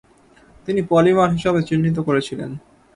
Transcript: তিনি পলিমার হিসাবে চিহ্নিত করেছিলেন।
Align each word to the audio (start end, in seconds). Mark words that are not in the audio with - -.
তিনি 0.67 0.81
পলিমার 0.89 1.29
হিসাবে 1.31 1.59
চিহ্নিত 1.63 1.97
করেছিলেন। 1.99 2.51